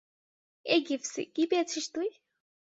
[0.65, 2.09] এই গিফসি, কি পেয়েছিস তুই?